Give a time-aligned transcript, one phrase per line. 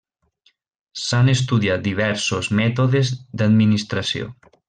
[1.01, 3.13] S'han estudiat diversos mètodes
[3.43, 4.35] d'administració.